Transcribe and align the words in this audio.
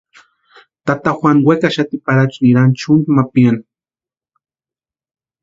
Tata 0.85 1.11
Juanu 1.17 1.41
wekaxati 1.47 1.95
Parachu 2.05 2.39
nirani 2.41 2.73
chʼunti 2.79 3.07
ma 3.15 3.23
piani. 3.33 3.63